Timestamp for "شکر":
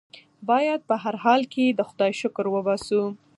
2.21-2.45